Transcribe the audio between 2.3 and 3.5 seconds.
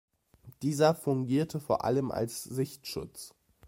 Sichtschutz.